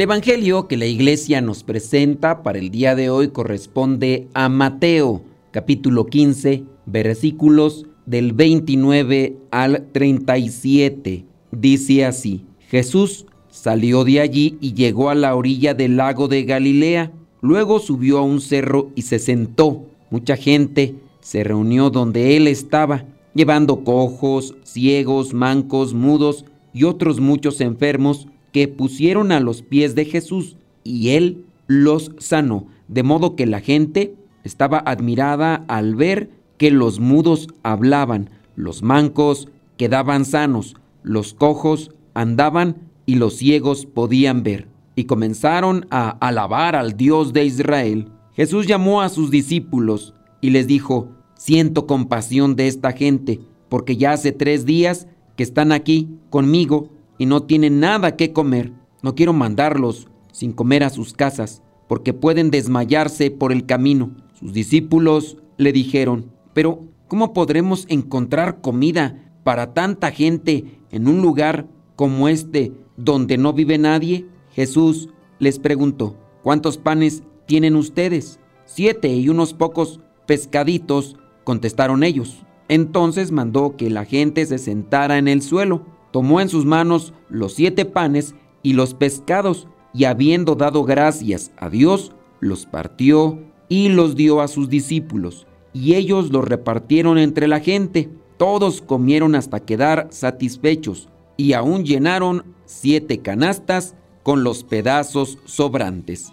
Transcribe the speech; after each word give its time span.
El 0.00 0.04
Evangelio 0.04 0.66
que 0.66 0.78
la 0.78 0.86
iglesia 0.86 1.42
nos 1.42 1.62
presenta 1.62 2.42
para 2.42 2.58
el 2.58 2.70
día 2.70 2.94
de 2.94 3.10
hoy 3.10 3.28
corresponde 3.28 4.28
a 4.32 4.48
Mateo, 4.48 5.20
capítulo 5.50 6.06
15, 6.06 6.64
versículos 6.86 7.84
del 8.06 8.32
29 8.32 9.36
al 9.50 9.88
37. 9.92 11.26
Dice 11.52 12.06
así, 12.06 12.46
Jesús 12.70 13.26
salió 13.50 14.04
de 14.04 14.22
allí 14.22 14.56
y 14.62 14.72
llegó 14.72 15.10
a 15.10 15.14
la 15.14 15.36
orilla 15.36 15.74
del 15.74 15.98
lago 15.98 16.28
de 16.28 16.44
Galilea. 16.44 17.12
Luego 17.42 17.78
subió 17.78 18.20
a 18.20 18.22
un 18.22 18.40
cerro 18.40 18.88
y 18.94 19.02
se 19.02 19.18
sentó. 19.18 19.84
Mucha 20.08 20.38
gente 20.38 20.94
se 21.20 21.44
reunió 21.44 21.90
donde 21.90 22.38
él 22.38 22.48
estaba, 22.48 23.04
llevando 23.34 23.84
cojos, 23.84 24.54
ciegos, 24.62 25.34
mancos, 25.34 25.92
mudos 25.92 26.46
y 26.72 26.84
otros 26.84 27.20
muchos 27.20 27.60
enfermos 27.60 28.28
que 28.52 28.68
pusieron 28.68 29.32
a 29.32 29.40
los 29.40 29.62
pies 29.62 29.94
de 29.94 30.04
Jesús 30.04 30.56
y 30.84 31.10
él 31.10 31.44
los 31.66 32.12
sanó, 32.18 32.66
de 32.88 33.02
modo 33.02 33.36
que 33.36 33.46
la 33.46 33.60
gente 33.60 34.14
estaba 34.44 34.78
admirada 34.78 35.64
al 35.68 35.94
ver 35.94 36.30
que 36.58 36.70
los 36.70 37.00
mudos 37.00 37.48
hablaban, 37.62 38.30
los 38.56 38.82
mancos 38.82 39.48
quedaban 39.76 40.24
sanos, 40.24 40.76
los 41.02 41.32
cojos 41.32 41.90
andaban 42.14 42.76
y 43.06 43.14
los 43.14 43.36
ciegos 43.36 43.86
podían 43.86 44.42
ver. 44.42 44.68
Y 44.94 45.04
comenzaron 45.04 45.86
a 45.90 46.10
alabar 46.10 46.76
al 46.76 46.96
Dios 46.96 47.32
de 47.32 47.44
Israel. 47.44 48.08
Jesús 48.34 48.66
llamó 48.66 49.00
a 49.00 49.08
sus 49.08 49.30
discípulos 49.30 50.14
y 50.40 50.50
les 50.50 50.66
dijo, 50.66 51.08
siento 51.34 51.86
compasión 51.86 52.56
de 52.56 52.68
esta 52.68 52.92
gente, 52.92 53.40
porque 53.68 53.96
ya 53.96 54.12
hace 54.12 54.32
tres 54.32 54.66
días 54.66 55.06
que 55.36 55.42
están 55.42 55.72
aquí 55.72 56.08
conmigo 56.28 56.90
y 57.20 57.26
no 57.26 57.42
tienen 57.42 57.80
nada 57.80 58.16
que 58.16 58.32
comer. 58.32 58.72
No 59.02 59.14
quiero 59.14 59.34
mandarlos 59.34 60.08
sin 60.32 60.52
comer 60.52 60.82
a 60.82 60.88
sus 60.88 61.12
casas, 61.12 61.62
porque 61.86 62.14
pueden 62.14 62.50
desmayarse 62.50 63.30
por 63.30 63.52
el 63.52 63.66
camino. 63.66 64.16
Sus 64.32 64.54
discípulos 64.54 65.36
le 65.58 65.70
dijeron, 65.70 66.32
pero 66.54 66.86
¿cómo 67.08 67.34
podremos 67.34 67.84
encontrar 67.90 68.62
comida 68.62 69.34
para 69.44 69.74
tanta 69.74 70.12
gente 70.12 70.80
en 70.90 71.08
un 71.08 71.20
lugar 71.20 71.68
como 71.94 72.26
este 72.26 72.72
donde 72.96 73.36
no 73.36 73.52
vive 73.52 73.76
nadie? 73.76 74.26
Jesús 74.52 75.10
les 75.38 75.58
preguntó, 75.58 76.16
¿cuántos 76.42 76.78
panes 76.78 77.22
tienen 77.44 77.76
ustedes? 77.76 78.40
Siete 78.64 79.08
y 79.08 79.28
unos 79.28 79.52
pocos 79.52 80.00
pescaditos, 80.24 81.18
contestaron 81.44 82.02
ellos. 82.02 82.46
Entonces 82.68 83.30
mandó 83.30 83.76
que 83.76 83.90
la 83.90 84.06
gente 84.06 84.46
se 84.46 84.56
sentara 84.56 85.18
en 85.18 85.28
el 85.28 85.42
suelo 85.42 85.99
tomó 86.10 86.40
en 86.40 86.48
sus 86.48 86.64
manos 86.64 87.12
los 87.28 87.54
siete 87.54 87.84
panes 87.84 88.34
y 88.62 88.72
los 88.74 88.94
pescados, 88.94 89.66
y 89.92 90.04
habiendo 90.04 90.54
dado 90.54 90.84
gracias 90.84 91.50
a 91.56 91.68
Dios, 91.68 92.12
los 92.40 92.66
partió 92.66 93.40
y 93.68 93.88
los 93.88 94.14
dio 94.16 94.40
a 94.40 94.48
sus 94.48 94.68
discípulos, 94.68 95.46
y 95.72 95.94
ellos 95.94 96.30
los 96.30 96.44
repartieron 96.44 97.18
entre 97.18 97.48
la 97.48 97.60
gente. 97.60 98.08
Todos 98.36 98.82
comieron 98.82 99.34
hasta 99.34 99.60
quedar 99.60 100.08
satisfechos, 100.10 101.08
y 101.36 101.52
aún 101.54 101.84
llenaron 101.84 102.44
siete 102.66 103.20
canastas 103.20 103.94
con 104.22 104.44
los 104.44 104.64
pedazos 104.64 105.38
sobrantes. 105.44 106.32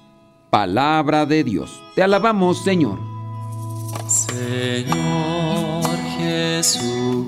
Palabra 0.50 1.25
de 1.25 1.44
Dios. 1.44 1.81
Te 1.96 2.03
alabamos, 2.03 2.63
Señor. 2.63 2.97
Señor 4.07 5.85
Jesucristo 6.18 7.28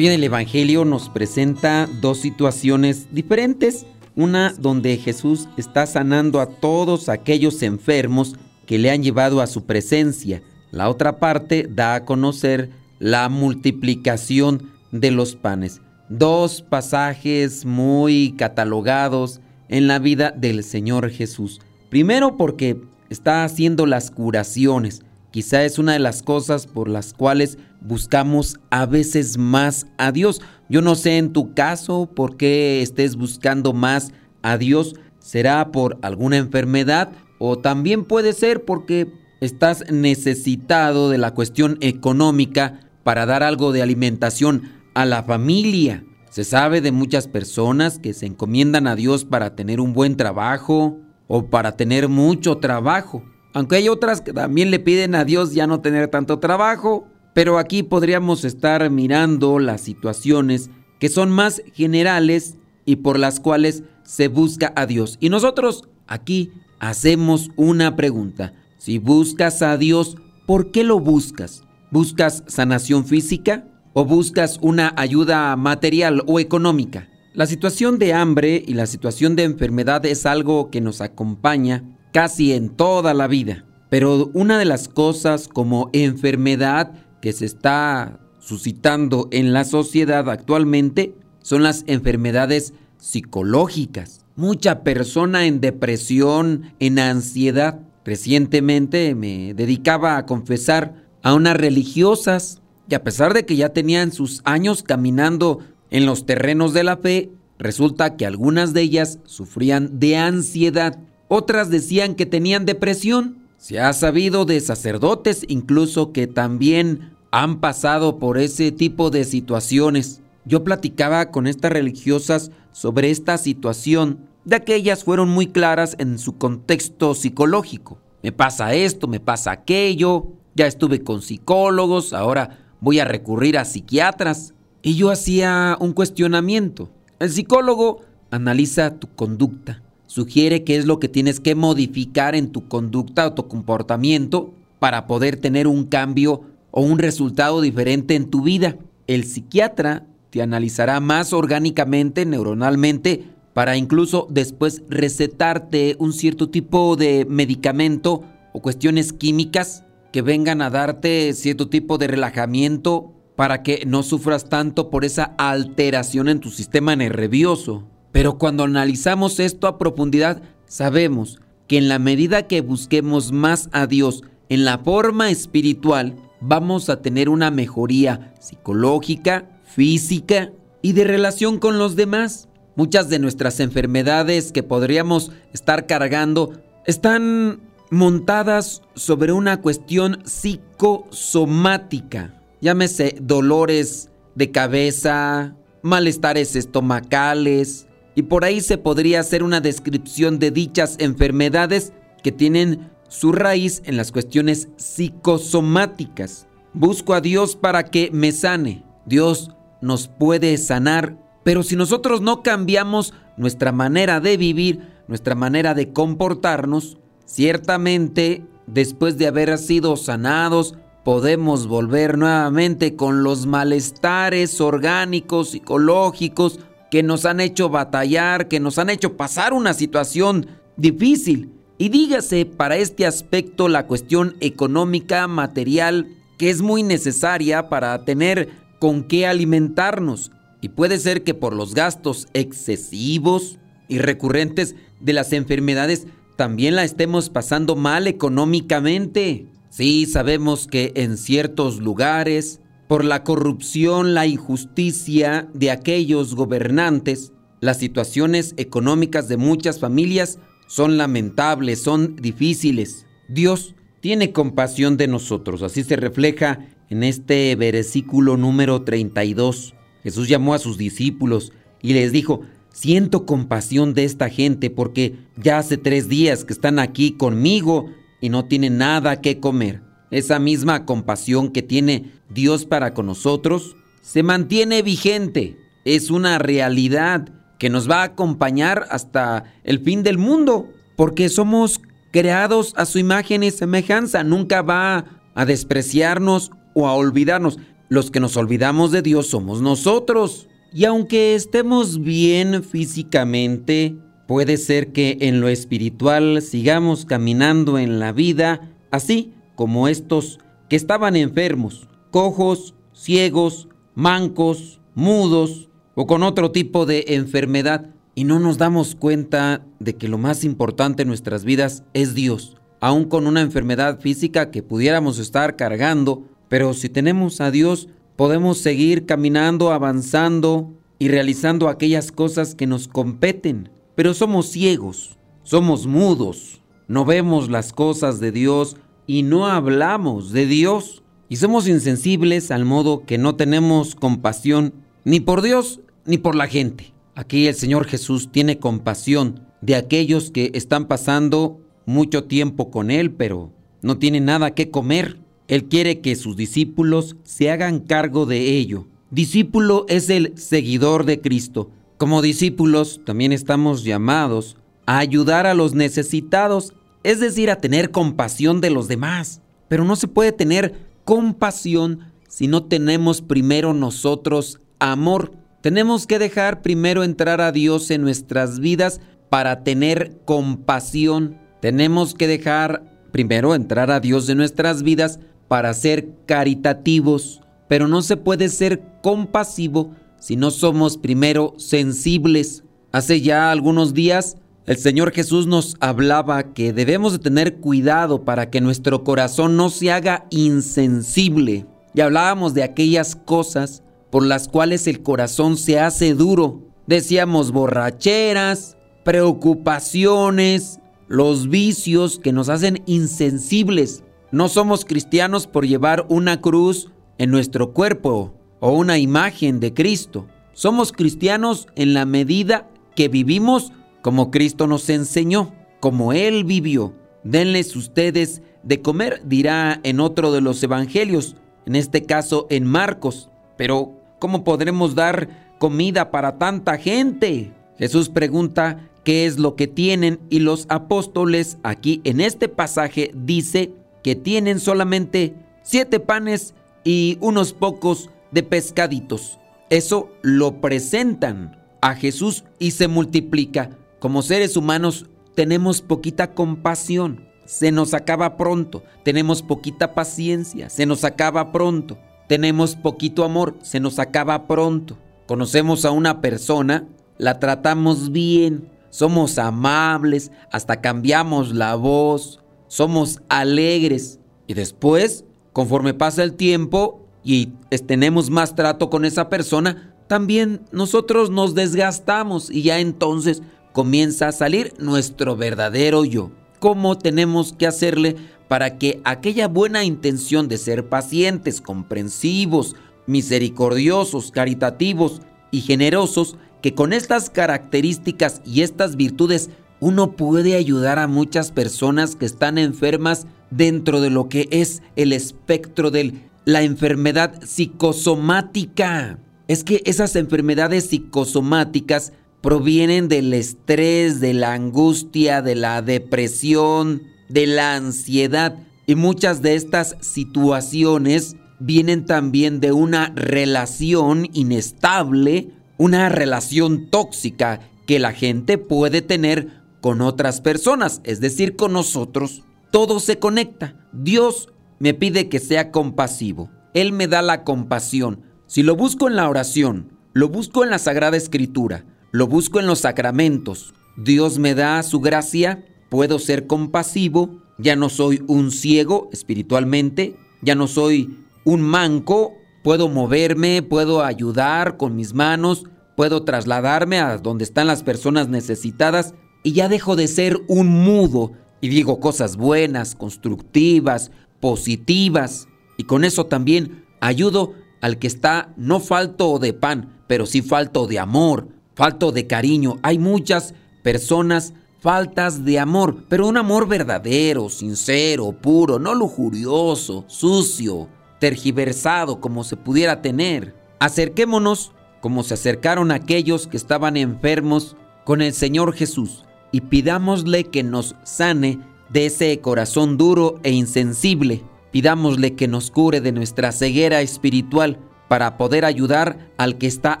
Hoy 0.00 0.06
el 0.06 0.24
Evangelio 0.24 0.86
nos 0.86 1.10
presenta 1.10 1.86
dos 2.00 2.20
situaciones 2.20 3.08
diferentes. 3.12 3.84
Una 4.16 4.54
donde 4.58 4.96
Jesús 4.96 5.46
está 5.58 5.84
sanando 5.84 6.40
a 6.40 6.46
todos 6.46 7.10
aquellos 7.10 7.62
enfermos 7.62 8.34
que 8.64 8.78
le 8.78 8.90
han 8.90 9.02
llevado 9.02 9.42
a 9.42 9.46
su 9.46 9.66
presencia. 9.66 10.42
La 10.70 10.88
otra 10.88 11.18
parte 11.18 11.66
da 11.68 11.96
a 11.96 12.06
conocer 12.06 12.70
la 12.98 13.28
multiplicación 13.28 14.70
de 14.90 15.10
los 15.10 15.36
panes. 15.36 15.82
Dos 16.08 16.62
pasajes 16.62 17.66
muy 17.66 18.34
catalogados 18.38 19.42
en 19.68 19.86
la 19.86 19.98
vida 19.98 20.30
del 20.30 20.64
Señor 20.64 21.10
Jesús. 21.10 21.60
Primero 21.90 22.38
porque 22.38 22.80
está 23.10 23.44
haciendo 23.44 23.84
las 23.84 24.10
curaciones. 24.10 25.02
Quizá 25.30 25.64
es 25.64 25.78
una 25.78 25.92
de 25.92 26.00
las 26.00 26.22
cosas 26.22 26.66
por 26.66 26.88
las 26.88 27.14
cuales 27.14 27.58
buscamos 27.80 28.58
a 28.70 28.86
veces 28.86 29.38
más 29.38 29.86
a 29.96 30.10
Dios. 30.10 30.40
Yo 30.68 30.82
no 30.82 30.94
sé 30.96 31.18
en 31.18 31.32
tu 31.32 31.54
caso 31.54 32.10
por 32.14 32.36
qué 32.36 32.82
estés 32.82 33.16
buscando 33.16 33.72
más 33.72 34.12
a 34.42 34.58
Dios. 34.58 34.94
¿Será 35.20 35.70
por 35.70 35.98
alguna 36.02 36.36
enfermedad? 36.36 37.12
O 37.38 37.58
también 37.58 38.04
puede 38.04 38.32
ser 38.32 38.64
porque 38.64 39.12
estás 39.40 39.84
necesitado 39.90 41.10
de 41.10 41.18
la 41.18 41.32
cuestión 41.32 41.78
económica 41.80 42.80
para 43.04 43.24
dar 43.24 43.42
algo 43.42 43.72
de 43.72 43.82
alimentación 43.82 44.72
a 44.94 45.04
la 45.04 45.22
familia. 45.22 46.04
Se 46.30 46.44
sabe 46.44 46.80
de 46.80 46.92
muchas 46.92 47.28
personas 47.28 47.98
que 47.98 48.14
se 48.14 48.26
encomiendan 48.26 48.86
a 48.86 48.96
Dios 48.96 49.24
para 49.24 49.56
tener 49.56 49.80
un 49.80 49.92
buen 49.92 50.16
trabajo 50.16 50.98
o 51.28 51.46
para 51.46 51.76
tener 51.76 52.08
mucho 52.08 52.58
trabajo. 52.58 53.24
Aunque 53.52 53.76
hay 53.76 53.88
otras 53.88 54.20
que 54.20 54.32
también 54.32 54.70
le 54.70 54.78
piden 54.78 55.14
a 55.14 55.24
Dios 55.24 55.52
ya 55.52 55.66
no 55.66 55.80
tener 55.80 56.08
tanto 56.08 56.38
trabajo. 56.38 57.06
Pero 57.34 57.58
aquí 57.58 57.82
podríamos 57.82 58.44
estar 58.44 58.88
mirando 58.90 59.58
las 59.58 59.80
situaciones 59.80 60.70
que 60.98 61.08
son 61.08 61.30
más 61.30 61.62
generales 61.74 62.56
y 62.84 62.96
por 62.96 63.18
las 63.18 63.40
cuales 63.40 63.84
se 64.02 64.28
busca 64.28 64.72
a 64.74 64.86
Dios. 64.86 65.16
Y 65.20 65.28
nosotros 65.28 65.84
aquí 66.06 66.50
hacemos 66.80 67.50
una 67.56 67.94
pregunta. 67.94 68.52
Si 68.78 68.98
buscas 68.98 69.62
a 69.62 69.76
Dios, 69.76 70.16
¿por 70.46 70.72
qué 70.72 70.82
lo 70.82 70.98
buscas? 70.98 71.62
¿Buscas 71.90 72.42
sanación 72.46 73.04
física 73.04 73.64
o 73.92 74.04
buscas 74.04 74.58
una 74.60 74.92
ayuda 74.96 75.54
material 75.56 76.22
o 76.26 76.40
económica? 76.40 77.08
La 77.32 77.46
situación 77.46 77.98
de 77.98 78.12
hambre 78.12 78.62
y 78.66 78.74
la 78.74 78.86
situación 78.86 79.36
de 79.36 79.44
enfermedad 79.44 80.04
es 80.04 80.26
algo 80.26 80.70
que 80.70 80.80
nos 80.80 81.00
acompaña 81.00 81.84
casi 82.12 82.52
en 82.52 82.70
toda 82.70 83.14
la 83.14 83.26
vida. 83.26 83.64
Pero 83.88 84.30
una 84.34 84.58
de 84.58 84.64
las 84.64 84.88
cosas 84.88 85.48
como 85.48 85.90
enfermedad 85.92 86.92
que 87.20 87.32
se 87.32 87.46
está 87.46 88.20
suscitando 88.38 89.28
en 89.30 89.52
la 89.52 89.64
sociedad 89.64 90.28
actualmente 90.30 91.14
son 91.42 91.62
las 91.62 91.84
enfermedades 91.86 92.72
psicológicas. 92.98 94.24
Mucha 94.36 94.82
persona 94.82 95.46
en 95.46 95.60
depresión, 95.60 96.72
en 96.78 96.98
ansiedad. 96.98 97.80
Recientemente 98.04 99.14
me 99.14 99.54
dedicaba 99.54 100.16
a 100.16 100.26
confesar 100.26 101.04
a 101.22 101.34
unas 101.34 101.56
religiosas 101.56 102.60
y 102.88 102.94
a 102.94 103.04
pesar 103.04 103.34
de 103.34 103.44
que 103.44 103.56
ya 103.56 103.70
tenían 103.70 104.12
sus 104.12 104.40
años 104.44 104.82
caminando 104.82 105.60
en 105.90 106.06
los 106.06 106.26
terrenos 106.26 106.72
de 106.72 106.84
la 106.84 106.96
fe, 106.96 107.30
resulta 107.58 108.16
que 108.16 108.26
algunas 108.26 108.72
de 108.72 108.82
ellas 108.82 109.18
sufrían 109.24 110.00
de 110.00 110.16
ansiedad, 110.16 110.98
otras 111.30 111.70
decían 111.70 112.16
que 112.16 112.26
tenían 112.26 112.66
depresión. 112.66 113.38
Se 113.56 113.78
ha 113.78 113.92
sabido 113.92 114.44
de 114.44 114.60
sacerdotes 114.60 115.44
incluso 115.46 116.12
que 116.12 116.26
también 116.26 117.12
han 117.30 117.60
pasado 117.60 118.18
por 118.18 118.36
ese 118.36 118.72
tipo 118.72 119.10
de 119.10 119.22
situaciones. 119.22 120.22
Yo 120.44 120.64
platicaba 120.64 121.30
con 121.30 121.46
estas 121.46 121.70
religiosas 121.70 122.50
sobre 122.72 123.10
esta 123.10 123.38
situación, 123.38 124.26
de 124.44 124.64
que 124.64 124.74
ellas 124.74 125.04
fueron 125.04 125.28
muy 125.28 125.46
claras 125.46 125.94
en 126.00 126.18
su 126.18 126.36
contexto 126.36 127.14
psicológico. 127.14 127.98
Me 128.24 128.32
pasa 128.32 128.74
esto, 128.74 129.06
me 129.06 129.20
pasa 129.20 129.52
aquello, 129.52 130.32
ya 130.56 130.66
estuve 130.66 131.04
con 131.04 131.22
psicólogos, 131.22 132.12
ahora 132.12 132.58
voy 132.80 132.98
a 132.98 133.04
recurrir 133.04 133.56
a 133.56 133.64
psiquiatras. 133.64 134.54
Y 134.82 134.96
yo 134.96 135.10
hacía 135.10 135.76
un 135.78 135.92
cuestionamiento. 135.92 136.90
El 137.20 137.30
psicólogo 137.30 138.00
analiza 138.32 138.98
tu 138.98 139.14
conducta, 139.14 139.82
sugiere 140.10 140.64
qué 140.64 140.74
es 140.74 140.86
lo 140.86 140.98
que 140.98 141.08
tienes 141.08 141.38
que 141.38 141.54
modificar 141.54 142.34
en 142.34 142.50
tu 142.50 142.66
conducta 142.66 143.28
o 143.28 143.32
tu 143.32 143.46
comportamiento 143.46 144.52
para 144.80 145.06
poder 145.06 145.36
tener 145.36 145.68
un 145.68 145.84
cambio 145.84 146.42
o 146.72 146.82
un 146.82 146.98
resultado 146.98 147.60
diferente 147.60 148.16
en 148.16 148.28
tu 148.28 148.42
vida. 148.42 148.76
El 149.06 149.22
psiquiatra 149.22 150.08
te 150.30 150.42
analizará 150.42 150.98
más 150.98 151.32
orgánicamente, 151.32 152.26
neuronalmente, 152.26 153.22
para 153.54 153.76
incluso 153.76 154.26
después 154.28 154.82
recetarte 154.88 155.94
un 156.00 156.12
cierto 156.12 156.50
tipo 156.50 156.96
de 156.96 157.24
medicamento 157.28 158.24
o 158.52 158.60
cuestiones 158.60 159.12
químicas 159.12 159.84
que 160.10 160.22
vengan 160.22 160.60
a 160.60 160.70
darte 160.70 161.32
cierto 161.34 161.68
tipo 161.68 161.98
de 161.98 162.08
relajamiento 162.08 163.12
para 163.36 163.62
que 163.62 163.84
no 163.86 164.02
sufras 164.02 164.48
tanto 164.48 164.90
por 164.90 165.04
esa 165.04 165.36
alteración 165.38 166.28
en 166.28 166.40
tu 166.40 166.50
sistema 166.50 166.96
nervioso. 166.96 167.86
Pero 168.12 168.38
cuando 168.38 168.62
analizamos 168.64 169.40
esto 169.40 169.66
a 169.66 169.78
profundidad, 169.78 170.42
sabemos 170.66 171.40
que 171.68 171.78
en 171.78 171.88
la 171.88 171.98
medida 171.98 172.48
que 172.48 172.60
busquemos 172.60 173.32
más 173.32 173.70
a 173.72 173.86
Dios 173.86 174.22
en 174.48 174.64
la 174.64 174.78
forma 174.78 175.30
espiritual, 175.30 176.16
vamos 176.40 176.90
a 176.90 177.02
tener 177.02 177.28
una 177.28 177.52
mejoría 177.52 178.34
psicológica, 178.40 179.60
física 179.64 180.50
y 180.82 180.94
de 180.94 181.04
relación 181.04 181.58
con 181.58 181.78
los 181.78 181.94
demás. 181.94 182.48
Muchas 182.74 183.08
de 183.08 183.18
nuestras 183.18 183.60
enfermedades 183.60 184.52
que 184.52 184.62
podríamos 184.62 185.32
estar 185.52 185.86
cargando 185.86 186.52
están 186.86 187.60
montadas 187.90 188.80
sobre 188.94 189.32
una 189.32 189.60
cuestión 189.60 190.22
psicosomática. 190.24 192.40
Llámese 192.60 193.16
dolores 193.20 194.08
de 194.34 194.50
cabeza, 194.50 195.54
malestares 195.82 196.56
estomacales, 196.56 197.86
y 198.14 198.22
por 198.22 198.44
ahí 198.44 198.60
se 198.60 198.78
podría 198.78 199.20
hacer 199.20 199.42
una 199.42 199.60
descripción 199.60 200.38
de 200.38 200.50
dichas 200.50 200.96
enfermedades 200.98 201.92
que 202.22 202.32
tienen 202.32 202.90
su 203.08 203.32
raíz 203.32 203.82
en 203.84 203.96
las 203.96 204.12
cuestiones 204.12 204.68
psicosomáticas. 204.76 206.46
Busco 206.72 207.14
a 207.14 207.20
Dios 207.20 207.56
para 207.56 207.84
que 207.84 208.10
me 208.12 208.32
sane. 208.32 208.84
Dios 209.06 209.50
nos 209.80 210.08
puede 210.08 210.56
sanar, 210.58 211.18
pero 211.42 211.62
si 211.62 211.76
nosotros 211.76 212.20
no 212.20 212.42
cambiamos 212.42 213.14
nuestra 213.36 213.72
manera 213.72 214.20
de 214.20 214.36
vivir, 214.36 214.88
nuestra 215.08 215.34
manera 215.34 215.74
de 215.74 215.92
comportarnos, 215.92 216.98
ciertamente 217.24 218.44
después 218.66 219.18
de 219.18 219.26
haber 219.26 219.58
sido 219.58 219.96
sanados, 219.96 220.74
podemos 221.04 221.66
volver 221.66 222.18
nuevamente 222.18 222.94
con 222.94 223.22
los 223.22 223.46
malestares 223.46 224.60
orgánicos, 224.60 225.50
psicológicos, 225.50 226.60
que 226.90 227.02
nos 227.02 227.24
han 227.24 227.40
hecho 227.40 227.68
batallar, 227.68 228.48
que 228.48 228.60
nos 228.60 228.78
han 228.78 228.90
hecho 228.90 229.16
pasar 229.16 229.52
una 229.52 229.74
situación 229.74 230.46
difícil. 230.76 231.52
Y 231.78 231.88
dígase 231.88 232.44
para 232.44 232.76
este 232.76 233.06
aspecto 233.06 233.68
la 233.68 233.86
cuestión 233.86 234.36
económica, 234.40 235.26
material, 235.28 236.08
que 236.36 236.50
es 236.50 236.60
muy 236.60 236.82
necesaria 236.82 237.68
para 237.68 238.04
tener 238.04 238.48
con 238.78 239.04
qué 239.04 239.26
alimentarnos. 239.26 240.32
Y 240.60 240.70
puede 240.70 240.98
ser 240.98 241.22
que 241.22 241.34
por 241.34 241.54
los 241.54 241.74
gastos 241.74 242.28
excesivos 242.34 243.58
y 243.88 243.98
recurrentes 243.98 244.74
de 245.00 245.12
las 245.12 245.32
enfermedades 245.32 246.06
también 246.36 246.76
la 246.76 246.84
estemos 246.84 247.30
pasando 247.30 247.76
mal 247.76 248.06
económicamente. 248.06 249.46
Sí, 249.68 250.06
sabemos 250.06 250.66
que 250.66 250.92
en 250.96 251.16
ciertos 251.16 251.78
lugares, 251.78 252.60
por 252.90 253.04
la 253.04 253.22
corrupción, 253.22 254.14
la 254.14 254.26
injusticia 254.26 255.48
de 255.54 255.70
aquellos 255.70 256.34
gobernantes, 256.34 257.32
las 257.60 257.78
situaciones 257.78 258.52
económicas 258.56 259.28
de 259.28 259.36
muchas 259.36 259.78
familias 259.78 260.40
son 260.66 260.98
lamentables, 260.98 261.80
son 261.84 262.16
difíciles. 262.16 263.06
Dios 263.28 263.76
tiene 264.00 264.32
compasión 264.32 264.96
de 264.96 265.06
nosotros, 265.06 265.62
así 265.62 265.84
se 265.84 265.94
refleja 265.94 266.66
en 266.88 267.04
este 267.04 267.54
versículo 267.54 268.36
número 268.36 268.82
32. 268.82 269.76
Jesús 270.02 270.26
llamó 270.26 270.54
a 270.54 270.58
sus 270.58 270.76
discípulos 270.76 271.52
y 271.80 271.92
les 271.92 272.10
dijo, 272.10 272.40
siento 272.72 273.24
compasión 273.24 273.94
de 273.94 274.02
esta 274.02 274.28
gente 274.30 274.68
porque 274.68 275.14
ya 275.36 275.58
hace 275.58 275.76
tres 275.76 276.08
días 276.08 276.44
que 276.44 276.52
están 276.52 276.80
aquí 276.80 277.12
conmigo 277.12 277.86
y 278.20 278.30
no 278.30 278.46
tienen 278.46 278.78
nada 278.78 279.20
que 279.20 279.38
comer. 279.38 279.89
Esa 280.10 280.38
misma 280.38 280.86
compasión 280.86 281.50
que 281.50 281.62
tiene 281.62 282.12
Dios 282.28 282.64
para 282.64 282.94
con 282.94 283.06
nosotros 283.06 283.76
se 284.02 284.22
mantiene 284.22 284.82
vigente, 284.82 285.56
es 285.84 286.10
una 286.10 286.38
realidad 286.38 287.28
que 287.58 287.70
nos 287.70 287.88
va 287.90 288.00
a 288.00 288.04
acompañar 288.04 288.86
hasta 288.90 289.44
el 289.64 289.80
fin 289.80 290.02
del 290.02 290.18
mundo, 290.18 290.68
porque 290.96 291.28
somos 291.28 291.80
creados 292.10 292.72
a 292.76 292.86
su 292.86 292.98
imagen 292.98 293.42
y 293.42 293.50
semejanza. 293.50 294.24
Nunca 294.24 294.62
va 294.62 295.04
a 295.34 295.44
despreciarnos 295.44 296.50
o 296.74 296.88
a 296.88 296.94
olvidarnos. 296.94 297.58
Los 297.88 298.10
que 298.10 298.20
nos 298.20 298.36
olvidamos 298.36 298.92
de 298.92 299.02
Dios 299.02 299.28
somos 299.28 299.60
nosotros. 299.60 300.48
Y 300.72 300.84
aunque 300.84 301.34
estemos 301.34 302.00
bien 302.00 302.62
físicamente, 302.62 303.96
puede 304.26 304.56
ser 304.56 304.92
que 304.92 305.18
en 305.20 305.40
lo 305.40 305.48
espiritual 305.48 306.40
sigamos 306.42 307.04
caminando 307.04 307.78
en 307.78 307.98
la 307.98 308.12
vida 308.12 308.70
así 308.90 309.34
como 309.60 309.88
estos 309.88 310.38
que 310.70 310.76
estaban 310.76 311.16
enfermos, 311.16 311.86
cojos, 312.10 312.74
ciegos, 312.94 313.68
mancos, 313.94 314.80
mudos, 314.94 315.68
o 315.94 316.06
con 316.06 316.22
otro 316.22 316.50
tipo 316.50 316.86
de 316.86 317.04
enfermedad. 317.08 317.90
Y 318.14 318.24
no 318.24 318.38
nos 318.38 318.56
damos 318.56 318.94
cuenta 318.94 319.66
de 319.78 319.96
que 319.96 320.08
lo 320.08 320.16
más 320.16 320.44
importante 320.44 321.02
en 321.02 321.08
nuestras 321.08 321.44
vidas 321.44 321.84
es 321.92 322.14
Dios, 322.14 322.56
aun 322.80 323.04
con 323.04 323.26
una 323.26 323.42
enfermedad 323.42 324.00
física 324.00 324.50
que 324.50 324.62
pudiéramos 324.62 325.18
estar 325.18 325.56
cargando, 325.56 326.22
pero 326.48 326.72
si 326.72 326.88
tenemos 326.88 327.42
a 327.42 327.50
Dios 327.50 327.86
podemos 328.16 328.56
seguir 328.56 329.04
caminando, 329.04 329.72
avanzando 329.72 330.72
y 330.98 331.08
realizando 331.08 331.68
aquellas 331.68 332.12
cosas 332.12 332.54
que 332.54 332.66
nos 332.66 332.88
competen, 332.88 333.68
pero 333.94 334.14
somos 334.14 334.46
ciegos, 334.46 335.18
somos 335.42 335.86
mudos, 335.86 336.62
no 336.88 337.04
vemos 337.04 337.50
las 337.50 337.74
cosas 337.74 338.20
de 338.20 338.32
Dios 338.32 338.78
y 339.10 339.24
no 339.24 339.48
hablamos 339.48 340.30
de 340.30 340.46
Dios 340.46 341.02
y 341.28 341.34
somos 341.34 341.66
insensibles 341.66 342.52
al 342.52 342.64
modo 342.64 343.04
que 343.06 343.18
no 343.18 343.34
tenemos 343.34 343.96
compasión 343.96 344.72
ni 345.02 345.18
por 345.18 345.42
Dios 345.42 345.80
ni 346.04 346.16
por 346.16 346.36
la 346.36 346.46
gente. 346.46 346.92
Aquí 347.16 347.48
el 347.48 347.56
Señor 347.56 347.86
Jesús 347.86 348.30
tiene 348.30 348.60
compasión 348.60 349.48
de 349.62 349.74
aquellos 349.74 350.30
que 350.30 350.52
están 350.54 350.86
pasando 350.86 351.58
mucho 351.86 352.22
tiempo 352.22 352.70
con 352.70 352.92
Él, 352.92 353.10
pero 353.10 353.50
no 353.82 353.98
tienen 353.98 354.26
nada 354.26 354.52
que 354.52 354.70
comer. 354.70 355.18
Él 355.48 355.64
quiere 355.64 355.98
que 355.98 356.14
sus 356.14 356.36
discípulos 356.36 357.16
se 357.24 357.50
hagan 357.50 357.80
cargo 357.80 358.26
de 358.26 358.58
ello. 358.58 358.86
Discípulo 359.10 359.86
es 359.88 360.08
el 360.08 360.38
seguidor 360.38 361.04
de 361.04 361.20
Cristo. 361.20 361.72
Como 361.98 362.22
discípulos 362.22 363.00
también 363.04 363.32
estamos 363.32 363.82
llamados 363.82 364.56
a 364.86 364.98
ayudar 364.98 365.46
a 365.46 365.54
los 365.54 365.74
necesitados, 365.74 366.74
es 367.02 367.20
decir, 367.20 367.50
a 367.50 367.56
tener 367.56 367.90
compasión 367.90 368.60
de 368.60 368.70
los 368.70 368.88
demás. 368.88 369.40
Pero 369.68 369.84
no 369.84 369.96
se 369.96 370.08
puede 370.08 370.32
tener 370.32 370.74
compasión 371.04 372.00
si 372.28 372.46
no 372.46 372.64
tenemos 372.64 373.22
primero 373.22 373.74
nosotros 373.74 374.60
amor. 374.78 375.32
Tenemos 375.60 376.06
que 376.06 376.18
dejar 376.18 376.62
primero 376.62 377.04
entrar 377.04 377.40
a 377.40 377.52
Dios 377.52 377.90
en 377.90 378.02
nuestras 378.02 378.60
vidas 378.60 379.00
para 379.28 379.62
tener 379.62 380.18
compasión. 380.24 381.38
Tenemos 381.60 382.14
que 382.14 382.26
dejar 382.26 382.84
primero 383.12 383.54
entrar 383.54 383.90
a 383.90 384.00
Dios 384.00 384.28
en 384.28 384.38
nuestras 384.38 384.82
vidas 384.82 385.20
para 385.48 385.74
ser 385.74 386.08
caritativos. 386.26 387.40
Pero 387.68 387.88
no 387.88 388.02
se 388.02 388.16
puede 388.16 388.48
ser 388.48 388.82
compasivo 389.02 389.94
si 390.18 390.36
no 390.36 390.50
somos 390.50 390.96
primero 390.96 391.54
sensibles. 391.56 392.64
Hace 392.92 393.20
ya 393.20 393.50
algunos 393.50 393.94
días 393.94 394.36
El 394.70 394.78
Señor 394.78 395.10
Jesús 395.10 395.48
nos 395.48 395.76
hablaba 395.80 396.52
que 396.52 396.72
debemos 396.72 397.10
de 397.10 397.18
tener 397.18 397.56
cuidado 397.56 398.24
para 398.24 398.50
que 398.50 398.60
nuestro 398.60 399.02
corazón 399.02 399.56
no 399.56 399.68
se 399.68 399.90
haga 399.90 400.26
insensible. 400.30 401.66
Y 401.92 402.00
hablábamos 402.00 402.54
de 402.54 402.62
aquellas 402.62 403.16
cosas 403.16 403.82
por 404.10 404.24
las 404.24 404.46
cuales 404.46 404.86
el 404.86 405.02
corazón 405.02 405.56
se 405.56 405.80
hace 405.80 406.14
duro. 406.14 406.62
Decíamos 406.86 407.50
borracheras, 407.50 408.76
preocupaciones, 409.02 410.78
los 411.08 411.48
vicios 411.48 412.20
que 412.20 412.30
nos 412.30 412.48
hacen 412.48 412.80
insensibles. 412.86 414.04
No 414.30 414.48
somos 414.48 414.84
cristianos 414.84 415.48
por 415.48 415.66
llevar 415.66 416.06
una 416.08 416.40
cruz 416.40 416.92
en 417.18 417.32
nuestro 417.32 417.72
cuerpo 417.72 418.34
o 418.60 418.70
una 418.70 418.98
imagen 418.98 419.58
de 419.58 419.74
Cristo. 419.74 420.28
Somos 420.52 420.92
cristianos 420.92 421.66
en 421.74 421.92
la 421.92 422.04
medida 422.04 422.68
que 422.94 423.08
vivimos 423.08 423.72
como 424.02 424.30
Cristo 424.30 424.66
nos 424.66 424.88
enseñó, 424.88 425.52
como 425.80 426.12
Él 426.12 426.44
vivió. 426.44 426.94
Denles 427.22 427.76
ustedes 427.76 428.42
de 428.62 428.80
comer, 428.80 429.22
dirá 429.24 429.80
en 429.82 430.00
otro 430.00 430.32
de 430.32 430.40
los 430.40 430.62
evangelios, 430.62 431.36
en 431.66 431.76
este 431.76 432.04
caso 432.04 432.46
en 432.50 432.64
Marcos. 432.64 433.30
Pero, 433.56 433.92
¿cómo 434.18 434.44
podremos 434.44 434.94
dar 434.94 435.54
comida 435.58 436.10
para 436.10 436.38
tanta 436.38 436.78
gente? 436.78 437.52
Jesús 437.78 438.08
pregunta 438.08 438.88
qué 439.04 439.26
es 439.26 439.38
lo 439.38 439.56
que 439.56 439.66
tienen 439.66 440.20
y 440.30 440.40
los 440.40 440.66
apóstoles 440.68 441.58
aquí 441.62 442.00
en 442.04 442.20
este 442.20 442.48
pasaje 442.48 443.10
dice 443.14 443.72
que 444.02 444.14
tienen 444.16 444.60
solamente 444.60 445.34
siete 445.62 446.00
panes 446.00 446.54
y 446.84 447.18
unos 447.20 447.52
pocos 447.52 448.10
de 448.30 448.42
pescaditos. 448.42 449.38
Eso 449.68 450.10
lo 450.22 450.60
presentan 450.60 451.58
a 451.80 451.94
Jesús 451.94 452.44
y 452.58 452.72
se 452.72 452.88
multiplica. 452.88 453.70
Como 454.00 454.22
seres 454.22 454.56
humanos 454.56 455.06
tenemos 455.34 455.82
poquita 455.82 456.32
compasión, 456.34 457.28
se 457.44 457.70
nos 457.70 457.92
acaba 457.92 458.36
pronto, 458.38 458.82
tenemos 459.04 459.42
poquita 459.42 459.94
paciencia, 459.94 460.70
se 460.70 460.86
nos 460.86 461.04
acaba 461.04 461.52
pronto, 461.52 461.98
tenemos 462.26 462.76
poquito 462.76 463.24
amor, 463.24 463.58
se 463.60 463.78
nos 463.78 463.98
acaba 463.98 464.46
pronto. 464.46 464.96
Conocemos 465.26 465.84
a 465.84 465.90
una 465.90 466.22
persona, 466.22 466.88
la 467.18 467.38
tratamos 467.38 468.10
bien, 468.10 468.70
somos 468.88 469.38
amables, 469.38 470.32
hasta 470.50 470.80
cambiamos 470.80 471.54
la 471.54 471.74
voz, 471.74 472.40
somos 472.68 473.20
alegres. 473.28 474.18
Y 474.46 474.54
después, 474.54 475.24
conforme 475.52 475.92
pasa 475.92 476.22
el 476.22 476.34
tiempo 476.34 477.06
y 477.22 477.52
tenemos 477.86 478.30
más 478.30 478.54
trato 478.54 478.88
con 478.88 479.04
esa 479.04 479.28
persona, 479.28 479.94
también 480.06 480.62
nosotros 480.72 481.30
nos 481.30 481.54
desgastamos. 481.54 482.50
Y 482.50 482.62
ya 482.62 482.80
entonces 482.80 483.42
comienza 483.72 484.28
a 484.28 484.32
salir 484.32 484.74
nuestro 484.78 485.36
verdadero 485.36 486.04
yo. 486.04 486.30
¿Cómo 486.58 486.98
tenemos 486.98 487.52
que 487.52 487.66
hacerle 487.66 488.16
para 488.48 488.78
que 488.78 489.00
aquella 489.04 489.48
buena 489.48 489.84
intención 489.84 490.48
de 490.48 490.58
ser 490.58 490.88
pacientes, 490.88 491.60
comprensivos, 491.60 492.74
misericordiosos, 493.06 494.30
caritativos 494.30 495.22
y 495.50 495.60
generosos, 495.60 496.36
que 496.60 496.74
con 496.74 496.92
estas 496.92 497.30
características 497.30 498.42
y 498.44 498.62
estas 498.62 498.96
virtudes 498.96 499.50
uno 499.78 500.12
puede 500.12 500.56
ayudar 500.56 500.98
a 500.98 501.06
muchas 501.06 501.52
personas 501.52 502.16
que 502.16 502.26
están 502.26 502.58
enfermas 502.58 503.26
dentro 503.50 504.00
de 504.00 504.10
lo 504.10 504.28
que 504.28 504.48
es 504.50 504.82
el 504.96 505.12
espectro 505.12 505.90
de 505.90 506.14
la 506.44 506.62
enfermedad 506.62 507.40
psicosomática? 507.42 509.18
Es 509.48 509.64
que 509.64 509.82
esas 509.86 510.16
enfermedades 510.16 510.88
psicosomáticas 510.88 512.12
provienen 512.40 513.08
del 513.08 513.32
estrés, 513.34 514.20
de 514.20 514.34
la 514.34 514.54
angustia, 514.54 515.42
de 515.42 515.54
la 515.54 515.82
depresión, 515.82 517.02
de 517.28 517.46
la 517.46 517.74
ansiedad. 517.74 518.56
Y 518.86 518.94
muchas 518.94 519.42
de 519.42 519.54
estas 519.54 519.96
situaciones 520.00 521.36
vienen 521.58 522.06
también 522.06 522.60
de 522.60 522.72
una 522.72 523.12
relación 523.14 524.28
inestable, 524.32 525.50
una 525.78 526.08
relación 526.08 526.90
tóxica 526.90 527.60
que 527.86 527.98
la 527.98 528.12
gente 528.12 528.58
puede 528.58 529.02
tener 529.02 529.60
con 529.80 530.00
otras 530.00 530.40
personas, 530.40 531.00
es 531.04 531.20
decir, 531.20 531.56
con 531.56 531.72
nosotros. 531.72 532.42
Todo 532.70 533.00
se 533.00 533.18
conecta. 533.18 533.88
Dios 533.92 534.48
me 534.78 534.94
pide 534.94 535.28
que 535.28 535.38
sea 535.40 535.70
compasivo. 535.70 536.50
Él 536.74 536.92
me 536.92 537.08
da 537.08 537.22
la 537.22 537.44
compasión. 537.44 538.22
Si 538.46 538.62
lo 538.62 538.76
busco 538.76 539.08
en 539.08 539.16
la 539.16 539.28
oración, 539.28 539.92
lo 540.12 540.28
busco 540.28 540.64
en 540.64 540.70
la 540.70 540.78
Sagrada 540.78 541.16
Escritura, 541.16 541.84
lo 542.12 542.26
busco 542.26 542.60
en 542.60 542.66
los 542.66 542.80
sacramentos. 542.80 543.74
Dios 543.96 544.38
me 544.38 544.54
da 544.54 544.82
su 544.82 545.00
gracia, 545.00 545.64
puedo 545.88 546.18
ser 546.18 546.46
compasivo, 546.46 547.40
ya 547.58 547.76
no 547.76 547.88
soy 547.88 548.22
un 548.26 548.50
ciego 548.50 549.08
espiritualmente, 549.12 550.16
ya 550.42 550.54
no 550.54 550.66
soy 550.66 551.18
un 551.44 551.60
manco, 551.60 552.34
puedo 552.62 552.88
moverme, 552.88 553.62
puedo 553.62 554.04
ayudar 554.04 554.76
con 554.76 554.96
mis 554.96 555.14
manos, 555.14 555.64
puedo 555.96 556.22
trasladarme 556.22 556.98
a 556.98 557.18
donde 557.18 557.44
están 557.44 557.66
las 557.66 557.82
personas 557.82 558.28
necesitadas 558.28 559.14
y 559.42 559.52
ya 559.52 559.68
dejo 559.68 559.96
de 559.96 560.08
ser 560.08 560.40
un 560.48 560.68
mudo 560.68 561.32
y 561.60 561.68
digo 561.68 562.00
cosas 562.00 562.36
buenas, 562.36 562.94
constructivas, 562.94 564.10
positivas 564.40 565.48
y 565.76 565.84
con 565.84 566.04
eso 566.04 566.26
también 566.26 566.84
ayudo 567.00 567.54
al 567.80 567.98
que 567.98 568.06
está 568.06 568.52
no 568.56 568.80
falto 568.80 569.38
de 569.38 569.52
pan, 569.52 570.02
pero 570.06 570.26
sí 570.26 570.42
falto 570.42 570.86
de 570.86 570.98
amor, 570.98 571.48
falto 571.74 572.12
de 572.12 572.26
cariño. 572.26 572.78
Hay 572.82 572.98
muchas 572.98 573.54
personas 573.82 574.54
faltas 574.80 575.44
de 575.44 575.58
amor, 575.58 576.04
pero 576.08 576.26
un 576.26 576.36
amor 576.36 576.66
verdadero, 576.66 577.48
sincero, 577.48 578.32
puro, 578.32 578.78
no 578.78 578.94
lujurioso, 578.94 580.04
sucio, 580.08 580.88
tergiversado 581.18 582.20
como 582.20 582.44
se 582.44 582.56
pudiera 582.56 583.02
tener. 583.02 583.54
Acerquémonos 583.78 584.72
como 585.00 585.22
se 585.22 585.34
acercaron 585.34 585.90
aquellos 585.90 586.46
que 586.46 586.56
estaban 586.56 586.96
enfermos 586.96 587.76
con 588.04 588.22
el 588.22 588.32
Señor 588.32 588.74
Jesús 588.74 589.24
y 589.52 589.62
pidámosle 589.62 590.44
que 590.44 590.62
nos 590.62 590.96
sane 591.04 591.60
de 591.90 592.06
ese 592.06 592.38
corazón 592.40 592.96
duro 592.96 593.38
e 593.42 593.52
insensible. 593.52 594.42
Pidámosle 594.70 595.34
que 595.34 595.48
nos 595.48 595.70
cure 595.70 596.00
de 596.00 596.12
nuestra 596.12 596.52
ceguera 596.52 597.00
espiritual 597.00 597.78
para 598.08 598.36
poder 598.36 598.64
ayudar 598.64 599.30
al 599.36 599.58
que 599.58 599.66
está 599.66 600.00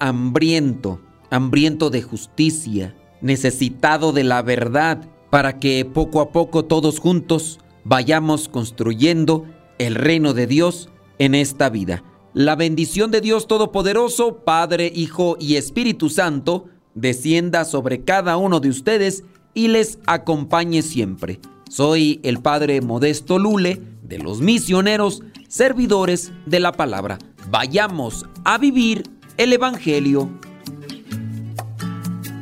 hambriento 0.00 1.00
hambriento 1.30 1.90
de 1.90 2.02
justicia, 2.02 2.94
necesitado 3.20 4.12
de 4.12 4.24
la 4.24 4.42
verdad, 4.42 5.08
para 5.30 5.58
que 5.58 5.84
poco 5.84 6.20
a 6.20 6.30
poco 6.30 6.64
todos 6.64 6.98
juntos 6.98 7.58
vayamos 7.84 8.48
construyendo 8.48 9.44
el 9.78 9.94
reino 9.94 10.34
de 10.34 10.46
Dios 10.46 10.88
en 11.18 11.34
esta 11.34 11.68
vida. 11.68 12.02
La 12.34 12.54
bendición 12.54 13.10
de 13.10 13.20
Dios 13.20 13.46
Todopoderoso, 13.46 14.38
Padre, 14.44 14.92
Hijo 14.94 15.36
y 15.40 15.56
Espíritu 15.56 16.10
Santo, 16.10 16.66
descienda 16.94 17.64
sobre 17.64 18.04
cada 18.04 18.36
uno 18.36 18.60
de 18.60 18.68
ustedes 18.68 19.24
y 19.54 19.68
les 19.68 19.98
acompañe 20.06 20.82
siempre. 20.82 21.40
Soy 21.68 22.20
el 22.22 22.40
Padre 22.40 22.80
Modesto 22.80 23.38
Lule 23.38 23.80
de 24.02 24.18
los 24.18 24.40
misioneros, 24.40 25.22
servidores 25.48 26.32
de 26.44 26.60
la 26.60 26.72
palabra. 26.72 27.18
Vayamos 27.50 28.26
a 28.44 28.58
vivir 28.58 29.04
el 29.36 29.52
Evangelio. 29.52 30.30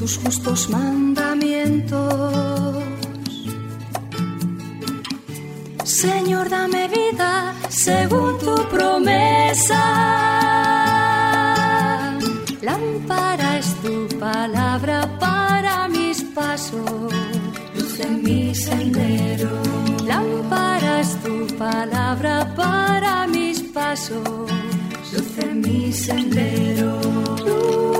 Tus 0.00 0.16
justos 0.16 0.70
mandamientos. 0.70 2.82
Señor, 5.84 6.48
dame 6.48 6.88
vida 6.88 7.54
según 7.68 8.38
tu 8.38 8.54
promesa. 8.70 9.82
Lámpara 12.62 13.60
tu 13.82 14.08
palabra 14.18 15.06
para 15.18 15.86
mis 15.88 16.22
pasos, 16.34 17.12
luz 17.74 18.00
en 18.00 18.22
mi 18.22 18.54
sendero. 18.54 19.50
Lámpara 20.06 21.02
tu 21.22 21.46
palabra 21.58 22.54
para 22.56 23.26
mis 23.26 23.60
pasos, 23.60 24.50
luz 25.12 25.38
en 25.42 25.60
mi 25.60 25.92
sendero. 25.92 27.99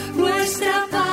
nuestra 0.61 0.87
paz. 0.91 1.10